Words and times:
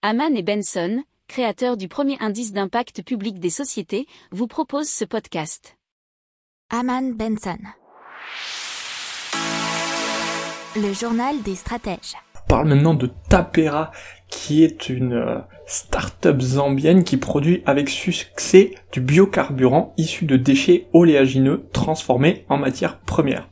Haman 0.00 0.36
et 0.36 0.44
Benson, 0.44 1.02
créateurs 1.26 1.76
du 1.76 1.88
premier 1.88 2.16
indice 2.20 2.52
d'impact 2.52 3.02
public 3.02 3.40
des 3.40 3.50
sociétés, 3.50 4.06
vous 4.30 4.46
proposent 4.46 4.88
ce 4.88 5.04
podcast. 5.04 5.76
Haman 6.70 7.14
Benson. 7.14 7.58
Le 10.76 10.92
journal 10.92 11.42
des 11.42 11.56
stratèges. 11.56 12.14
On 12.36 12.46
parle 12.48 12.68
maintenant 12.68 12.94
de 12.94 13.10
Tapera, 13.28 13.90
qui 14.28 14.62
est 14.62 14.88
une 14.88 15.14
euh, 15.14 15.38
start-up 15.66 16.40
zambienne 16.40 17.04
qui 17.04 17.16
produit 17.16 17.62
avec 17.66 17.88
succès 17.88 18.72
du 18.92 19.00
biocarburant 19.00 19.94
issu 19.96 20.24
de 20.24 20.36
déchets 20.36 20.86
oléagineux 20.92 21.64
transformés 21.72 22.44
en 22.48 22.58
matière 22.58 22.98
première. 23.00 23.48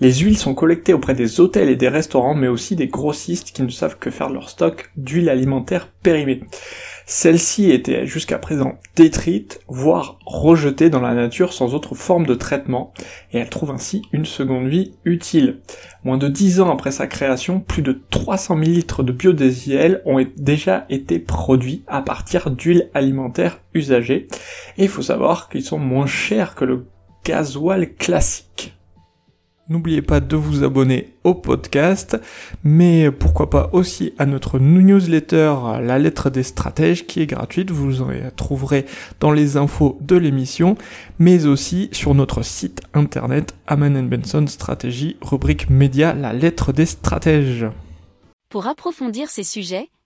Les 0.00 0.12
huiles 0.14 0.38
sont 0.38 0.54
collectées 0.54 0.94
auprès 0.94 1.14
des 1.14 1.38
hôtels 1.38 1.68
et 1.68 1.76
des 1.76 1.88
restaurants, 1.88 2.34
mais 2.34 2.48
aussi 2.48 2.74
des 2.74 2.88
grossistes 2.88 3.52
qui 3.52 3.62
ne 3.62 3.68
savent 3.68 3.98
que 3.98 4.10
faire 4.10 4.30
leur 4.30 4.50
stock 4.50 4.90
d'huile 4.96 5.28
alimentaire 5.28 5.88
périmée. 6.02 6.40
Celle-ci 7.06 7.70
était 7.70 8.06
jusqu'à 8.06 8.38
présent 8.38 8.78
détruite, 8.96 9.60
voire 9.68 10.18
rejetée 10.24 10.88
dans 10.88 11.00
la 11.00 11.14
nature 11.14 11.52
sans 11.52 11.74
autre 11.74 11.94
forme 11.94 12.26
de 12.26 12.34
traitement, 12.34 12.92
et 13.32 13.38
elle 13.38 13.50
trouve 13.50 13.70
ainsi 13.70 14.02
une 14.12 14.24
seconde 14.24 14.68
vie 14.68 14.94
utile. 15.04 15.60
Moins 16.04 16.18
de 16.18 16.28
10 16.28 16.60
ans 16.60 16.72
après 16.72 16.90
sa 16.90 17.06
création, 17.06 17.60
plus 17.60 17.82
de 17.82 18.00
300 18.10 18.56
000 18.58 18.70
litres 18.70 19.02
de 19.02 19.12
biodiesel 19.12 20.02
ont 20.04 20.11
déjà 20.36 20.86
été 20.88 21.18
produits 21.18 21.82
à 21.86 22.02
partir 22.02 22.50
d'huile 22.50 22.90
alimentaire 22.94 23.60
usagée, 23.74 24.28
et 24.78 24.84
il 24.84 24.88
faut 24.88 25.02
savoir 25.02 25.48
qu'ils 25.48 25.64
sont 25.64 25.78
moins 25.78 26.06
chers 26.06 26.54
que 26.54 26.64
le 26.64 26.86
gasoil 27.24 27.94
classique. 27.94 28.74
N'oubliez 29.68 30.02
pas 30.02 30.20
de 30.20 30.36
vous 30.36 30.64
abonner 30.64 31.14
au 31.22 31.34
podcast, 31.34 32.20
mais 32.64 33.12
pourquoi 33.12 33.48
pas 33.48 33.70
aussi 33.72 34.12
à 34.18 34.26
notre 34.26 34.58
newsletter 34.58 35.54
La 35.80 35.98
lettre 35.98 36.30
des 36.30 36.42
stratèges 36.42 37.06
qui 37.06 37.20
est 37.20 37.26
gratuite, 37.26 37.70
vous 37.70 38.02
en 38.02 38.08
trouverez 38.36 38.84
dans 39.20 39.30
les 39.30 39.56
infos 39.56 39.98
de 40.00 40.16
l'émission, 40.16 40.76
mais 41.20 41.46
aussi 41.46 41.88
sur 41.92 42.14
notre 42.14 42.42
site 42.42 42.82
internet 42.92 43.54
Aman 43.68 44.08
Benson 44.08 44.46
Stratégie, 44.48 45.16
rubrique 45.22 45.70
média 45.70 46.12
La 46.12 46.32
lettre 46.32 46.72
des 46.72 46.86
stratèges. 46.86 47.66
Pour 48.50 48.66
approfondir 48.66 49.30
ces 49.30 49.44
sujets, 49.44 49.88